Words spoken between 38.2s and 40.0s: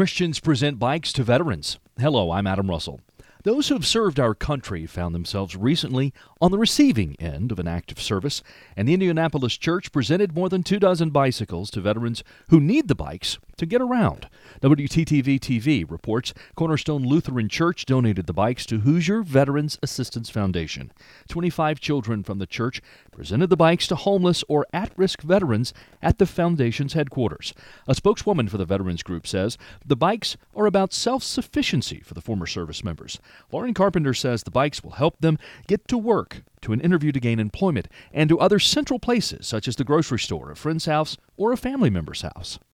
to other central places such as the